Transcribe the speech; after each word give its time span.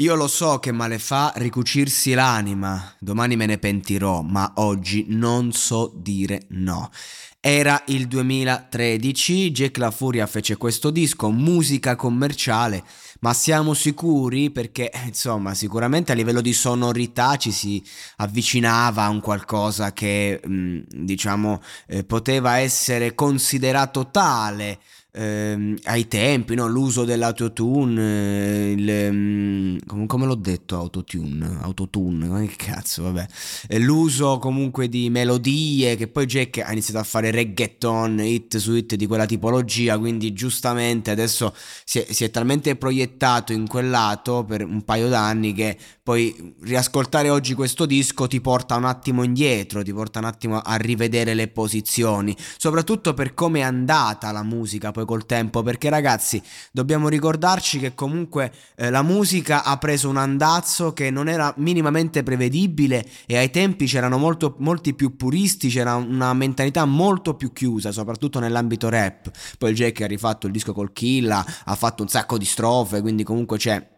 Io 0.00 0.14
lo 0.14 0.28
so 0.28 0.58
che 0.60 0.72
male 0.72 0.98
fa 0.98 1.30
ricucirsi 1.36 2.14
l'anima, 2.14 2.94
domani 2.98 3.36
me 3.36 3.44
ne 3.44 3.58
pentirò, 3.58 4.22
ma 4.22 4.50
oggi 4.56 5.04
non 5.08 5.52
so 5.52 5.92
dire 5.94 6.44
no. 6.52 6.90
Era 7.38 7.82
il 7.88 8.06
2013, 8.06 9.50
Jack 9.50 9.76
La 9.76 9.90
Furia 9.90 10.26
fece 10.26 10.56
questo 10.56 10.88
disco, 10.88 11.30
musica 11.30 11.96
commerciale, 11.96 12.82
ma 13.20 13.34
siamo 13.34 13.74
sicuri 13.74 14.50
perché, 14.50 14.90
insomma, 15.04 15.52
sicuramente 15.52 16.12
a 16.12 16.14
livello 16.14 16.40
di 16.40 16.54
sonorità 16.54 17.36
ci 17.36 17.50
si 17.50 17.84
avvicinava 18.16 19.04
a 19.04 19.10
un 19.10 19.20
qualcosa 19.20 19.92
che, 19.92 20.40
diciamo, 20.42 21.60
eh, 21.88 22.04
poteva 22.04 22.56
essere 22.56 23.14
considerato 23.14 24.08
tale 24.10 24.78
ehm, 25.12 25.76
ai 25.84 26.08
tempi, 26.08 26.54
no? 26.54 26.66
l'uso 26.66 27.04
dell'autotune, 27.04 28.02
eh, 28.02 28.72
il, 28.72 29.12
mm, 29.12 29.76
come, 29.86 30.06
come, 30.06 30.26
l'ho 30.26 30.34
detto 30.34 30.76
autotune, 30.76 31.58
autotune, 31.60 32.28
ma 32.28 32.44
cazzo, 32.56 33.04
vabbè, 33.04 33.26
eh, 33.68 33.78
l'uso 33.78 34.38
comunque 34.38 34.88
di 34.88 35.10
melodie 35.10 35.96
che 35.96 36.08
poi 36.08 36.26
Jack 36.26 36.58
ha 36.58 36.72
iniziato 36.72 37.00
a 37.00 37.04
fare 37.04 37.30
reggaeton, 37.30 38.20
hit 38.20 38.56
su 38.58 38.74
hit 38.74 38.94
di 38.94 39.06
quella 39.06 39.26
tipologia, 39.26 39.98
quindi 39.98 40.32
giustamente 40.32 41.10
adesso 41.10 41.54
si 41.84 42.00
è, 42.00 42.12
si 42.12 42.24
è 42.24 42.30
talmente 42.30 42.76
proiettato 42.76 43.52
in 43.52 43.66
quel 43.66 43.90
lato 43.90 44.44
per 44.44 44.64
un 44.64 44.82
paio 44.82 45.08
d'anni 45.08 45.52
che 45.52 45.76
poi 46.02 46.54
riascoltare 46.62 47.30
oggi 47.30 47.54
questo 47.54 47.86
disco 47.86 48.26
ti 48.26 48.40
porta 48.40 48.74
un 48.76 48.84
attimo 48.84 49.22
indietro, 49.22 49.82
ti 49.82 49.92
porta 49.92 50.18
un 50.18 50.24
attimo 50.24 50.58
a 50.58 50.74
rivedere 50.76 51.34
le 51.34 51.48
posizioni, 51.48 52.36
soprattutto 52.56 53.14
per 53.14 53.34
come 53.34 53.60
è 53.60 53.62
andata 53.62 54.32
la 54.32 54.42
musica 54.42 54.90
poi 55.00 55.06
col 55.06 55.26
tempo, 55.26 55.62
perché 55.62 55.88
ragazzi 55.88 56.42
dobbiamo 56.72 57.08
ricordarci 57.08 57.78
che 57.78 57.94
comunque 57.94 58.52
eh, 58.76 58.90
la 58.90 59.02
musica 59.02 59.64
ha 59.64 59.76
preso 59.78 60.08
un 60.08 60.16
andazzo 60.16 60.92
che 60.92 61.10
non 61.10 61.28
era 61.28 61.52
minimamente 61.56 62.22
prevedibile 62.22 63.06
e 63.26 63.36
ai 63.36 63.50
tempi 63.50 63.86
c'erano 63.86 64.18
molto, 64.18 64.56
molti 64.58 64.94
più 64.94 65.16
puristi, 65.16 65.68
c'era 65.68 65.94
una 65.94 66.32
mentalità 66.34 66.84
molto 66.84 67.34
più 67.34 67.52
chiusa, 67.52 67.92
soprattutto 67.92 68.38
nell'ambito 68.38 68.88
rap. 68.88 69.30
Poi 69.58 69.70
il 69.70 69.76
Jack 69.76 70.00
ha 70.02 70.06
rifatto 70.06 70.46
il 70.46 70.52
disco 70.52 70.72
col 70.72 70.92
Killa, 70.92 71.44
ha 71.64 71.74
fatto 71.74 72.02
un 72.02 72.08
sacco 72.08 72.38
di 72.38 72.44
strofe, 72.44 73.00
quindi 73.00 73.22
comunque 73.22 73.58
c'è... 73.58 73.88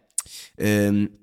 Ehm, 0.55 1.21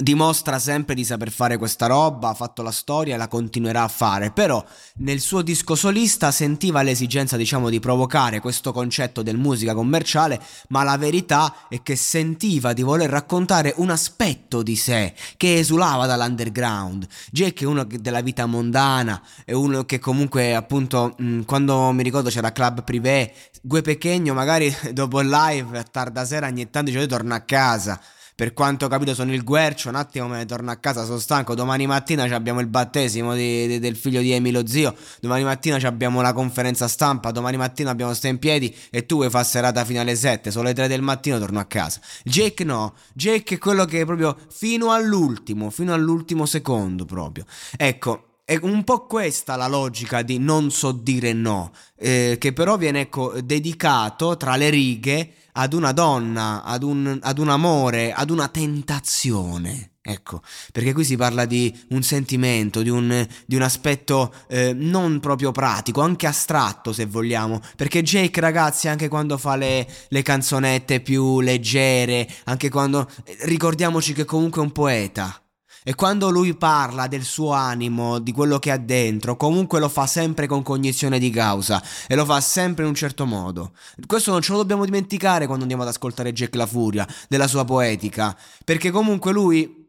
dimostra 0.00 0.60
sempre 0.60 0.94
di 0.94 1.04
saper 1.04 1.28
fare 1.32 1.56
questa 1.56 1.86
roba, 1.86 2.28
ha 2.28 2.34
fatto 2.34 2.62
la 2.62 2.70
storia 2.70 3.16
e 3.16 3.18
la 3.18 3.26
continuerà 3.26 3.82
a 3.82 3.88
fare, 3.88 4.30
però 4.30 4.64
nel 4.98 5.18
suo 5.18 5.42
disco 5.42 5.74
solista 5.74 6.30
sentiva 6.30 6.82
l'esigenza 6.82 7.36
diciamo 7.36 7.68
di 7.68 7.80
provocare 7.80 8.38
questo 8.38 8.70
concetto 8.70 9.22
del 9.22 9.36
musica 9.36 9.74
commerciale, 9.74 10.40
ma 10.68 10.84
la 10.84 10.96
verità 10.96 11.66
è 11.68 11.82
che 11.82 11.96
sentiva 11.96 12.74
di 12.74 12.82
voler 12.82 13.10
raccontare 13.10 13.72
un 13.78 13.90
aspetto 13.90 14.62
di 14.62 14.76
sé 14.76 15.14
che 15.36 15.58
esulava 15.58 16.06
dall'underground. 16.06 17.04
Jake 17.32 17.64
è 17.64 17.66
uno 17.66 17.82
della 17.82 18.20
vita 18.20 18.46
mondana, 18.46 19.20
è 19.44 19.52
uno 19.52 19.84
che 19.84 19.98
comunque 19.98 20.54
appunto 20.54 21.16
mh, 21.18 21.40
quando 21.40 21.90
mi 21.90 22.04
ricordo 22.04 22.30
c'era 22.30 22.52
Club 22.52 22.84
Privé, 22.84 23.34
Gue 23.62 23.82
Pechegno 23.82 24.32
magari 24.32 24.72
dopo 24.94 25.20
il 25.20 25.28
live 25.28 25.76
a 25.76 25.82
tarda 25.82 26.24
sera 26.24 26.46
ogni 26.46 26.70
tanto 26.70 26.92
dice 26.92 27.08
torna 27.08 27.34
a 27.34 27.40
casa 27.40 28.00
per 28.38 28.52
quanto 28.52 28.84
ho 28.84 28.88
capito 28.88 29.14
sono 29.14 29.34
il 29.34 29.42
Guercio, 29.42 29.88
un 29.88 29.96
attimo 29.96 30.28
me 30.28 30.36
ne 30.36 30.46
torno 30.46 30.70
a 30.70 30.76
casa, 30.76 31.04
sono 31.04 31.18
stanco, 31.18 31.56
domani 31.56 31.88
mattina 31.88 32.22
abbiamo 32.36 32.60
il 32.60 32.68
battesimo 32.68 33.34
di, 33.34 33.66
di, 33.66 33.78
del 33.80 33.96
figlio 33.96 34.20
di 34.20 34.30
Emilio 34.30 34.64
Zio, 34.64 34.94
domani 35.20 35.42
mattina 35.42 35.74
abbiamo 35.88 36.20
la 36.20 36.32
conferenza 36.32 36.86
stampa, 36.86 37.32
domani 37.32 37.56
mattina 37.56 37.90
abbiamo 37.90 38.14
sta 38.14 38.28
in 38.28 38.38
piedi 38.38 38.72
e 38.90 39.06
tu 39.06 39.16
vuoi 39.16 39.28
fare 39.28 39.44
serata 39.44 39.84
fino 39.84 40.00
alle 40.00 40.14
7, 40.14 40.52
sono 40.52 40.66
le 40.66 40.72
3 40.72 40.86
del 40.86 41.02
mattino 41.02 41.36
torno 41.40 41.58
a 41.58 41.64
casa. 41.64 42.00
Jake 42.22 42.62
no, 42.62 42.94
Jake 43.12 43.56
è 43.56 43.58
quello 43.58 43.84
che 43.86 44.02
è 44.02 44.04
proprio 44.04 44.36
fino 44.48 44.92
all'ultimo, 44.92 45.70
fino 45.70 45.92
all'ultimo 45.92 46.46
secondo 46.46 47.04
proprio. 47.06 47.44
Ecco, 47.76 48.27
è 48.48 48.58
un 48.62 48.82
po' 48.82 49.04
questa 49.04 49.56
la 49.56 49.66
logica 49.66 50.22
di 50.22 50.38
non 50.38 50.70
so 50.70 50.90
dire 50.92 51.34
no, 51.34 51.70
eh, 51.98 52.38
che 52.40 52.54
però 52.54 52.78
viene 52.78 53.00
ecco, 53.00 53.38
dedicato 53.42 54.38
tra 54.38 54.56
le 54.56 54.70
righe 54.70 55.32
ad 55.52 55.74
una 55.74 55.92
donna, 55.92 56.64
ad 56.64 56.82
un, 56.82 57.18
ad 57.20 57.36
un 57.36 57.50
amore, 57.50 58.10
ad 58.10 58.30
una 58.30 58.48
tentazione. 58.48 59.96
Ecco, 60.00 60.40
perché 60.72 60.94
qui 60.94 61.04
si 61.04 61.16
parla 61.16 61.44
di 61.44 61.78
un 61.90 62.02
sentimento, 62.02 62.80
di 62.80 62.88
un, 62.88 63.28
di 63.44 63.54
un 63.54 63.60
aspetto 63.60 64.32
eh, 64.48 64.72
non 64.72 65.20
proprio 65.20 65.52
pratico, 65.52 66.00
anche 66.00 66.26
astratto 66.26 66.94
se 66.94 67.04
vogliamo, 67.04 67.60
perché 67.76 68.02
Jake 68.02 68.40
ragazzi 68.40 68.88
anche 68.88 69.08
quando 69.08 69.36
fa 69.36 69.56
le, 69.56 69.86
le 70.08 70.22
canzonette 70.22 71.00
più 71.00 71.42
leggere, 71.42 72.26
anche 72.44 72.70
quando... 72.70 73.10
Eh, 73.24 73.36
ricordiamoci 73.40 74.14
che 74.14 74.24
comunque 74.24 74.62
è 74.62 74.64
un 74.64 74.72
poeta, 74.72 75.38
e 75.84 75.94
quando 75.94 76.30
lui 76.30 76.54
parla 76.54 77.06
del 77.06 77.24
suo 77.24 77.52
animo, 77.52 78.18
di 78.18 78.32
quello 78.32 78.58
che 78.58 78.70
ha 78.70 78.78
dentro, 78.78 79.36
comunque 79.36 79.80
lo 79.80 79.88
fa 79.88 80.06
sempre 80.06 80.46
con 80.46 80.62
cognizione 80.62 81.18
di 81.18 81.30
causa 81.30 81.82
e 82.06 82.14
lo 82.14 82.24
fa 82.24 82.40
sempre 82.40 82.84
in 82.84 82.90
un 82.90 82.96
certo 82.96 83.26
modo. 83.26 83.72
Questo 84.06 84.30
non 84.30 84.42
ce 84.42 84.52
lo 84.52 84.58
dobbiamo 84.58 84.84
dimenticare 84.84 85.46
quando 85.46 85.62
andiamo 85.62 85.82
ad 85.82 85.88
ascoltare 85.88 86.32
Jack 86.32 86.54
La 86.54 86.66
Furia, 86.66 87.06
della 87.28 87.46
sua 87.46 87.64
poetica, 87.64 88.36
perché 88.64 88.90
comunque 88.90 89.32
lui 89.32 89.86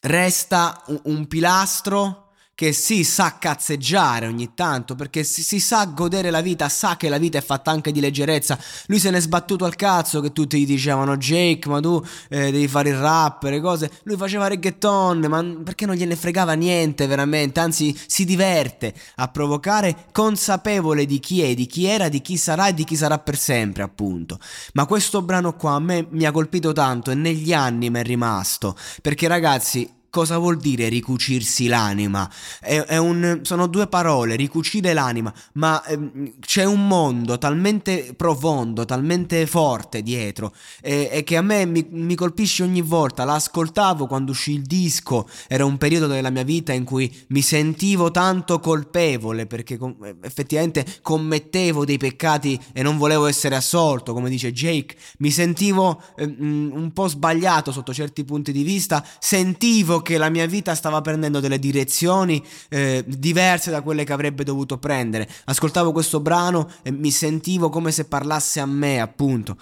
resta 0.00 0.82
un, 0.86 1.00
un 1.04 1.26
pilastro 1.26 2.23
che 2.54 2.72
si 2.72 3.02
sa 3.02 3.36
cazzeggiare 3.38 4.26
ogni 4.26 4.54
tanto 4.54 4.94
perché 4.94 5.24
si, 5.24 5.42
si, 5.42 5.58
sa 5.58 5.84
godere 5.86 6.30
la 6.30 6.40
vita, 6.40 6.68
sa 6.68 6.96
che 6.96 7.08
la 7.08 7.18
vita 7.18 7.38
è 7.38 7.42
fatta 7.42 7.70
anche 7.70 7.90
di 7.90 8.00
leggerezza. 8.00 8.58
Lui 8.86 8.98
se 8.98 9.10
n'è 9.10 9.20
sbattuto 9.20 9.64
al 9.64 9.74
cazzo 9.74 10.20
che 10.20 10.32
tutti 10.32 10.58
gli 10.58 10.66
dicevano 10.66 11.16
Jake, 11.16 11.68
ma 11.68 11.80
tu 11.80 12.02
eh, 12.28 12.52
devi 12.52 12.68
fare 12.68 12.90
il 12.90 12.96
rapper 12.96 13.54
e 13.54 13.60
cose. 13.60 13.90
Lui 14.04 14.16
faceva 14.16 14.46
reggaeton, 14.46 15.26
ma 15.28 15.42
perché 15.64 15.86
non 15.86 15.96
gliene 15.96 16.16
fregava 16.16 16.52
niente 16.52 17.06
veramente, 17.06 17.60
anzi 17.60 17.98
si 18.06 18.24
diverte 18.24 18.94
a 19.16 19.28
provocare 19.28 20.06
consapevole 20.12 21.06
di 21.06 21.18
chi 21.18 21.42
è, 21.42 21.54
di 21.54 21.66
chi 21.66 21.86
era, 21.86 22.08
di 22.08 22.20
chi 22.20 22.36
sarà 22.36 22.68
e 22.68 22.74
di 22.74 22.84
chi 22.84 22.96
sarà 22.96 23.18
per 23.18 23.36
sempre, 23.36 23.82
appunto. 23.82 24.38
Ma 24.74 24.86
questo 24.86 25.22
brano 25.22 25.56
qua 25.56 25.72
a 25.72 25.80
me 25.80 26.06
mi 26.10 26.24
ha 26.24 26.30
colpito 26.30 26.72
tanto 26.72 27.10
e 27.10 27.14
negli 27.14 27.52
anni 27.52 27.90
mi 27.90 27.98
è 27.98 28.02
rimasto, 28.04 28.76
perché 29.02 29.26
ragazzi 29.26 30.02
cosa 30.14 30.38
vuol 30.38 30.58
dire 30.58 30.88
ricucirsi 30.88 31.66
l'anima? 31.66 32.30
È, 32.60 32.78
è 32.78 32.98
un, 32.98 33.40
sono 33.42 33.66
due 33.66 33.88
parole, 33.88 34.36
ricucire 34.36 34.92
l'anima, 34.92 35.34
ma 35.54 35.84
ehm, 35.84 36.34
c'è 36.38 36.62
un 36.62 36.86
mondo 36.86 37.36
talmente 37.36 38.14
profondo, 38.16 38.84
talmente 38.84 39.44
forte 39.48 40.02
dietro 40.02 40.54
e, 40.80 41.08
e 41.10 41.24
che 41.24 41.36
a 41.36 41.42
me 41.42 41.66
mi, 41.66 41.84
mi, 41.90 42.14
colpisce 42.14 42.62
ogni 42.62 42.80
volta. 42.80 43.24
L'ascoltavo 43.24 44.06
quando 44.06 44.30
uscì 44.30 44.52
il 44.52 44.62
disco, 44.62 45.28
era 45.48 45.64
un 45.64 45.78
periodo 45.78 46.06
della 46.06 46.30
mia 46.30 46.44
vita 46.44 46.72
in 46.72 46.84
cui 46.84 47.12
mi 47.30 47.42
sentivo 47.42 48.12
tanto 48.12 48.60
colpevole 48.60 49.46
perché 49.46 49.76
com- 49.76 49.96
effettivamente 50.22 50.86
commettevo 51.02 51.84
dei 51.84 51.98
peccati 51.98 52.56
e 52.72 52.82
non 52.82 52.98
volevo 52.98 53.26
essere 53.26 53.56
assolto, 53.56 54.12
come 54.12 54.30
dice 54.30 54.52
Jake. 54.52 54.94
Mi 55.18 55.32
sentivo 55.32 56.00
ehm, 56.16 56.70
un 56.72 56.92
po' 56.92 57.08
sbagliato 57.08 57.72
sotto 57.72 57.92
certi 57.92 58.24
punti 58.24 58.52
di 58.52 58.62
vista, 58.62 59.04
sentivo 59.18 60.02
che 60.04 60.18
la 60.18 60.28
mia 60.28 60.46
vita 60.46 60.76
stava 60.76 61.00
prendendo 61.00 61.40
delle 61.40 61.58
direzioni 61.58 62.40
eh, 62.68 63.02
diverse 63.08 63.72
da 63.72 63.82
quelle 63.82 64.04
che 64.04 64.12
avrebbe 64.12 64.44
dovuto 64.44 64.78
prendere. 64.78 65.28
Ascoltavo 65.46 65.90
questo 65.90 66.20
brano 66.20 66.70
e 66.82 66.92
mi 66.92 67.10
sentivo 67.10 67.70
come 67.70 67.90
se 67.90 68.04
parlasse 68.04 68.60
a 68.60 68.66
me, 68.66 69.00
appunto. 69.00 69.56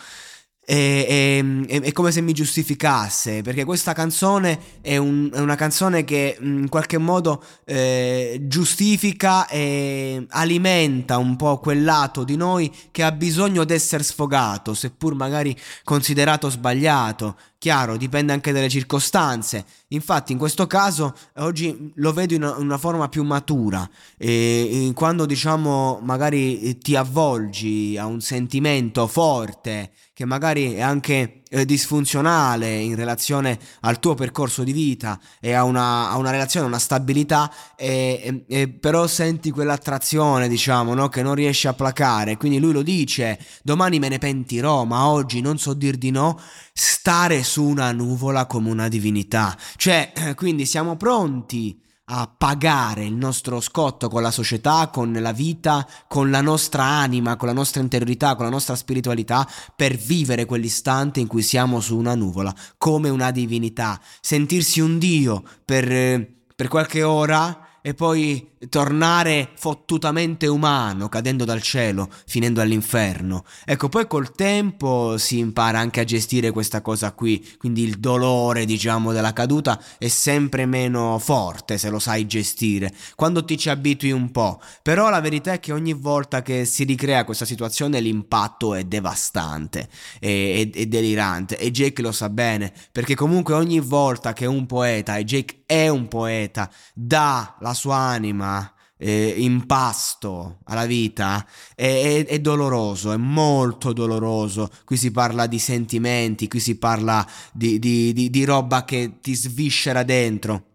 È, 0.64 1.42
è, 1.44 1.80
è, 1.80 1.92
come 1.92 2.12
se 2.12 2.20
mi 2.20 2.32
giustificasse, 2.32 3.42
perché 3.42 3.64
questa 3.64 3.94
canzone 3.94 4.58
è, 4.80 4.96
un, 4.96 5.28
è 5.32 5.40
una 5.40 5.56
canzone 5.56 6.04
che 6.04 6.36
in 6.40 6.68
qualche 6.68 6.98
modo 6.98 7.42
eh, 7.64 8.38
giustifica 8.42 9.48
e 9.48 10.24
alimenta 10.28 11.18
un 11.18 11.34
po' 11.36 11.58
quel 11.58 11.82
lato 11.82 12.22
di 12.22 12.36
noi 12.36 12.72
che 12.92 13.02
ha 13.02 13.10
bisogno 13.10 13.64
di 13.64 13.72
essere 13.72 14.04
sfogato, 14.04 14.74
seppur 14.74 15.14
magari 15.14 15.56
considerato 15.82 16.48
sbagliato. 16.48 17.36
Chiaro, 17.62 17.96
dipende 17.96 18.32
anche 18.32 18.50
dalle 18.50 18.68
circostanze. 18.68 19.64
Infatti, 19.90 20.32
in 20.32 20.38
questo 20.38 20.66
caso, 20.66 21.14
oggi 21.36 21.92
lo 21.94 22.12
vedo 22.12 22.34
in 22.34 22.42
una, 22.42 22.76
forma 22.76 23.08
più 23.08 23.22
matura. 23.22 23.88
E, 24.18 24.90
quando 24.96 25.26
diciamo 25.26 26.00
magari 26.02 26.76
ti 26.78 26.96
avvolgi 26.96 27.96
a 27.96 28.06
un 28.06 28.20
sentimento 28.20 29.06
forte 29.06 29.92
che 30.12 30.24
magari 30.24 30.72
è 30.72 30.80
anche 30.80 31.41
eh, 31.52 31.66
disfunzionale 31.66 32.74
in 32.76 32.96
relazione 32.96 33.58
al 33.80 33.98
tuo 33.98 34.14
percorso 34.14 34.64
di 34.64 34.72
vita 34.72 35.20
e 35.38 35.52
a 35.52 35.64
una, 35.64 36.08
a 36.08 36.16
una 36.16 36.30
relazione, 36.30 36.64
a 36.64 36.68
una 36.68 36.78
stabilità, 36.78 37.52
e, 37.76 38.44
e, 38.48 38.60
e 38.60 38.68
però 38.68 39.06
senti 39.06 39.50
quell'attrazione, 39.50 40.48
diciamo, 40.48 40.94
no? 40.94 41.08
che 41.08 41.22
non 41.22 41.34
riesci 41.34 41.68
a 41.68 41.74
placare. 41.74 42.38
Quindi 42.38 42.58
lui 42.58 42.72
lo 42.72 42.82
dice: 42.82 43.38
domani 43.62 43.98
me 43.98 44.08
ne 44.08 44.18
pentirò, 44.18 44.84
ma 44.84 45.06
oggi 45.08 45.42
non 45.42 45.58
so 45.58 45.74
dir 45.74 45.96
di 45.96 46.10
no. 46.10 46.40
Stare 46.72 47.42
su 47.42 47.64
una 47.64 47.92
nuvola 47.92 48.46
come 48.46 48.70
una 48.70 48.88
divinità. 48.88 49.54
Cioè, 49.76 50.12
quindi 50.34 50.64
siamo 50.64 50.96
pronti 50.96 51.78
a 52.14 52.28
pagare 52.28 53.06
il 53.06 53.14
nostro 53.14 53.58
scotto 53.62 54.08
con 54.10 54.20
la 54.20 54.30
società, 54.30 54.90
con 54.92 55.12
la 55.12 55.32
vita, 55.32 55.88
con 56.06 56.30
la 56.30 56.42
nostra 56.42 56.84
anima, 56.84 57.36
con 57.36 57.48
la 57.48 57.54
nostra 57.54 57.80
interiorità, 57.80 58.34
con 58.34 58.44
la 58.44 58.50
nostra 58.50 58.74
spiritualità, 58.74 59.48
per 59.74 59.96
vivere 59.96 60.44
quell'istante 60.44 61.20
in 61.20 61.26
cui 61.26 61.40
siamo 61.40 61.80
su 61.80 61.96
una 61.96 62.14
nuvola, 62.14 62.54
come 62.76 63.08
una 63.08 63.30
divinità. 63.30 63.98
Sentirsi 64.20 64.80
un 64.80 64.98
Dio 64.98 65.42
per, 65.64 66.28
per 66.54 66.68
qualche 66.68 67.02
ora 67.02 67.61
e 67.82 67.94
poi 67.94 68.50
tornare 68.68 69.50
fottutamente 69.56 70.46
umano, 70.46 71.08
cadendo 71.08 71.44
dal 71.44 71.60
cielo, 71.60 72.08
finendo 72.26 72.60
all'inferno. 72.60 73.44
Ecco, 73.64 73.88
poi 73.88 74.06
col 74.06 74.32
tempo 74.32 75.18
si 75.18 75.38
impara 75.38 75.80
anche 75.80 76.00
a 76.00 76.04
gestire 76.04 76.52
questa 76.52 76.80
cosa 76.80 77.12
qui, 77.12 77.44
quindi 77.58 77.82
il 77.82 77.98
dolore, 77.98 78.64
diciamo, 78.64 79.12
della 79.12 79.32
caduta 79.32 79.82
è 79.98 80.08
sempre 80.08 80.64
meno 80.64 81.18
forte 81.18 81.76
se 81.76 81.90
lo 81.90 81.98
sai 81.98 82.26
gestire, 82.26 82.92
quando 83.16 83.44
ti 83.44 83.58
ci 83.58 83.68
abitui 83.68 84.12
un 84.12 84.30
po'. 84.30 84.60
Però 84.82 85.10
la 85.10 85.20
verità 85.20 85.52
è 85.52 85.60
che 85.60 85.72
ogni 85.72 85.92
volta 85.92 86.42
che 86.42 86.64
si 86.64 86.84
ricrea 86.84 87.24
questa 87.24 87.44
situazione 87.44 88.00
l'impatto 88.00 88.74
è 88.74 88.84
devastante, 88.84 89.88
è, 90.20 90.26
è, 90.26 90.70
è 90.70 90.86
delirante 90.86 91.58
e 91.58 91.72
Jake 91.72 92.00
lo 92.00 92.12
sa 92.12 92.28
bene, 92.28 92.72
perché 92.92 93.16
comunque 93.16 93.54
ogni 93.54 93.80
volta 93.80 94.32
che 94.32 94.46
un 94.46 94.66
poeta, 94.66 95.16
e 95.16 95.24
Jake 95.24 95.62
è 95.66 95.88
un 95.88 96.06
poeta, 96.06 96.70
dà 96.94 97.56
la 97.60 97.71
sua 97.74 97.96
anima 97.96 98.72
eh, 99.02 99.34
in 99.36 99.66
pasto 99.66 100.58
alla 100.64 100.86
vita 100.86 101.44
è, 101.74 102.24
è, 102.24 102.26
è, 102.26 102.38
doloroso, 102.38 103.12
è 103.12 103.16
molto 103.16 103.92
doloroso. 103.92 104.70
Qui 104.84 104.96
si 104.96 105.10
parla 105.10 105.46
di 105.46 105.58
sentimenti, 105.58 106.46
qui 106.46 106.60
si 106.60 106.76
parla 106.76 107.26
di, 107.52 107.78
di, 107.80 108.12
di, 108.12 108.30
di 108.30 108.44
roba 108.44 108.84
che 108.84 109.18
ti 109.20 109.34
sviscera 109.34 110.04
dentro. 110.04 110.66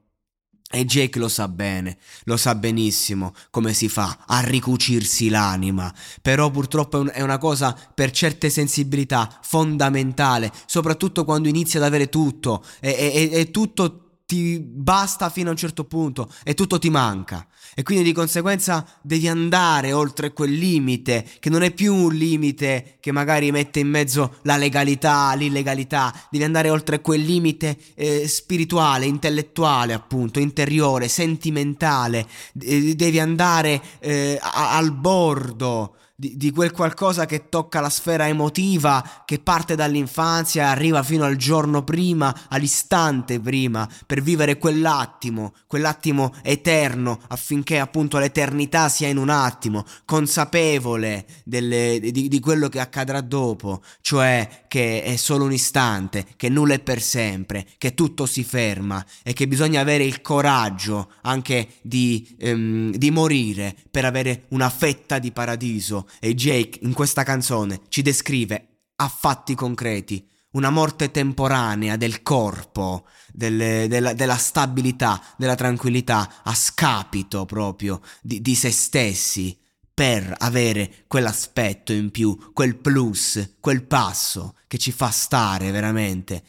E 0.70 0.84
Jake 0.84 1.18
lo 1.18 1.30
sa 1.30 1.48
bene, 1.48 1.98
lo 2.26 2.36
sa 2.36 2.54
benissimo 2.54 3.34
come 3.52 3.74
si 3.74 3.88
fa 3.88 4.26
a 4.28 4.42
ricucirsi 4.42 5.30
l'anima, 5.30 5.94
però 6.22 6.52
purtroppo 6.52 7.10
è 7.10 7.22
una 7.22 7.38
cosa 7.38 7.74
per 7.96 8.12
certe 8.12 8.50
sensibilità 8.50 9.40
fondamentale, 9.44 10.52
soprattutto 10.66 11.24
quando 11.24 11.48
inizi 11.48 11.78
ad 11.78 11.84
avere 11.84 12.10
tutto 12.10 12.66
e, 12.82 12.90
e, 12.92 13.30
e 13.32 13.50
tutto 13.50 14.07
ti 14.28 14.60
basta 14.60 15.30
fino 15.30 15.48
a 15.48 15.52
un 15.52 15.58
certo 15.58 15.86
punto 15.86 16.30
e 16.44 16.54
tutto 16.54 16.78
ti 16.78 16.90
manca. 16.90 17.48
E 17.74 17.82
quindi 17.82 18.04
di 18.04 18.12
conseguenza 18.12 18.86
devi 19.02 19.26
andare 19.30 19.94
oltre 19.94 20.34
quel 20.34 20.52
limite, 20.52 21.26
che 21.40 21.50
non 21.50 21.64
è 21.64 21.72
più 21.72 21.96
un 21.96 22.14
limite 22.14 22.98
che 23.00 23.14
magari 23.14 23.52
mette 23.52 23.80
in 23.80 23.88
mezzo 23.88 24.40
la 24.42 24.58
legalità, 24.58 25.34
l'illegalità, 25.34 26.14
devi 26.30 26.44
andare 26.44 26.70
oltre 26.70 27.00
quel 27.00 27.22
limite 27.22 27.78
eh, 27.96 28.28
spirituale, 28.28 29.06
intellettuale 29.06 29.94
appunto, 29.94 30.40
interiore, 30.40 31.08
sentimentale, 31.08 32.28
devi 32.52 33.20
andare 33.22 33.82
eh, 34.00 34.38
a- 34.42 34.76
al 34.76 34.92
bordo 34.92 35.96
di, 36.20 36.36
di, 36.36 36.50
quel 36.50 36.72
qualcosa 36.72 37.28
che 37.28 37.48
tocca 37.48 37.80
la 37.80 37.92
sfera 37.92 38.28
emotiva, 38.28 39.22
che 39.24 39.38
parte 39.38 39.76
dall'infanzia 39.76 40.64
e 40.64 40.66
arriva 40.66 41.04
fino 41.04 41.26
al 41.26 41.36
giorno 41.36 41.84
prima, 41.84 42.36
all'istante 42.50 43.40
prima, 43.40 43.88
per 44.04 44.24
vivere 44.24 44.58
quell'attimo, 44.58 45.54
quell'attimo 45.68 46.34
eterno, 46.42 47.20
affinché 47.28 47.78
appunto 47.78 48.18
l'eternità 48.18 48.90
sia 48.90 49.08
in 49.08 49.18
un 49.18 49.30
attimo, 49.30 49.86
consapevole 50.06 51.28
delle, 51.44 52.00
di, 52.02 52.28
di 52.28 52.40
quello 52.40 52.68
che 52.68 52.80
accadrà 52.80 53.22
dopo, 53.22 53.84
cioè 54.02 54.66
che 54.68 55.04
è 55.04 55.18
solo 55.18 55.44
un 55.44 55.54
istante, 55.54 56.26
che 56.36 56.50
nulla 56.50 56.74
è 56.74 56.80
per 56.80 57.00
sempre, 57.00 57.68
che 57.78 57.94
tutto 57.94 58.26
si 58.26 58.44
ferma 58.44 59.06
e 59.22 59.34
che 59.34 59.48
bisogna 59.48 59.82
avere 59.82 60.04
il 60.04 60.22
coraggio 60.22 61.12
anche 61.22 61.76
di, 61.84 62.36
ehm, 62.40 62.96
di 62.96 63.12
morire 63.12 63.76
per 63.92 64.04
avere 64.04 64.46
una 64.50 64.72
fetta 64.72 65.20
di 65.20 65.32
paradiso 65.32 66.06
e 66.20 66.34
Jake 66.36 66.80
in 66.82 66.94
questa 66.94 67.24
canzone 67.24 67.82
ci 67.90 68.02
descrive 68.02 68.82
a 68.96 69.08
fatti 69.08 69.56
concreti 69.56 70.28
una 70.52 70.70
morte 70.70 71.12
temporanea 71.12 71.98
del 71.98 72.24
corpo, 72.24 73.06
del, 73.32 73.88
della, 73.88 74.14
della, 74.14 74.38
stabilità, 74.38 75.22
della 75.38 75.56
tranquillità, 75.56 76.42
a 76.44 76.54
scapito 76.56 77.46
proprio 77.46 78.02
di, 78.22 78.42
di 78.42 78.56
se 78.56 78.72
stessi, 78.72 79.60
per 79.98 80.32
avere 80.38 81.06
quell'aspetto 81.08 81.92
in 81.92 82.12
più, 82.12 82.52
quel 82.54 82.76
plus, 82.76 83.56
quel 83.60 83.84
passo 83.84 84.56
che 84.68 84.78
ci 84.78 84.92
fa 84.92 85.10
stare 85.10 85.72
veramente 85.72 86.44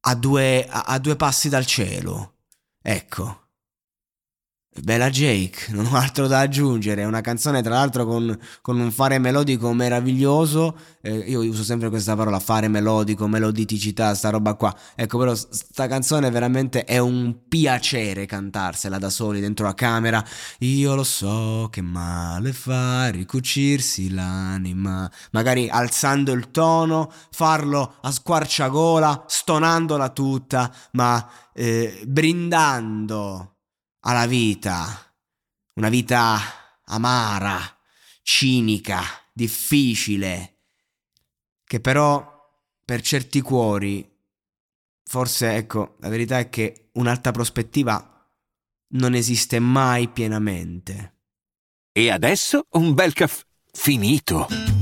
a 0.00 0.14
due, 0.14 0.66
a, 0.66 0.84
a 0.84 0.98
due 0.98 1.14
passi 1.16 1.50
dal 1.50 1.66
cielo. 1.66 2.36
Ecco. 2.80 3.41
Bella 4.80 5.10
Jake, 5.10 5.70
non 5.72 5.84
ho 5.84 5.96
altro 5.96 6.26
da 6.26 6.38
aggiungere, 6.40 7.02
è 7.02 7.04
una 7.04 7.20
canzone 7.20 7.60
tra 7.60 7.74
l'altro 7.74 8.06
con, 8.06 8.36
con 8.62 8.80
un 8.80 8.90
fare 8.90 9.18
melodico 9.18 9.70
meraviglioso, 9.74 10.74
eh, 11.02 11.14
io 11.14 11.46
uso 11.46 11.62
sempre 11.62 11.90
questa 11.90 12.16
parola, 12.16 12.40
fare 12.40 12.68
melodico, 12.68 13.28
meloditicità, 13.28 14.14
sta 14.14 14.30
roba 14.30 14.54
qua, 14.54 14.74
ecco 14.94 15.18
però 15.18 15.34
sta 15.34 15.86
canzone 15.88 16.30
veramente 16.30 16.84
è 16.84 16.96
un 16.96 17.46
piacere 17.46 18.24
cantarsela 18.24 18.96
da 18.96 19.10
soli 19.10 19.40
dentro 19.40 19.66
la 19.66 19.74
camera, 19.74 20.24
io 20.60 20.94
lo 20.94 21.04
so 21.04 21.68
che 21.70 21.82
male 21.82 22.54
fa 22.54 23.08
ricucirsi 23.08 24.10
l'anima, 24.10 25.08
magari 25.32 25.68
alzando 25.68 26.32
il 26.32 26.50
tono, 26.50 27.12
farlo 27.30 27.96
a 28.00 28.10
squarciagola, 28.10 29.24
stonandola 29.26 30.08
tutta, 30.08 30.74
ma 30.92 31.28
eh, 31.52 32.02
brindando 32.06 33.51
alla 34.04 34.26
vita, 34.26 35.14
una 35.74 35.88
vita 35.88 36.38
amara, 36.84 37.60
cinica, 38.22 39.02
difficile, 39.32 40.58
che 41.64 41.80
però 41.80 42.30
per 42.84 43.00
certi 43.00 43.40
cuori, 43.40 44.08
forse 45.04 45.54
ecco, 45.54 45.96
la 46.00 46.08
verità 46.08 46.38
è 46.38 46.48
che 46.48 46.90
un'alta 46.92 47.30
prospettiva 47.30 48.30
non 48.88 49.14
esiste 49.14 49.58
mai 49.58 50.08
pienamente. 50.08 51.18
E 51.92 52.10
adesso 52.10 52.66
un 52.70 52.94
bel 52.94 53.12
caffè 53.12 53.44
finito. 53.72 54.81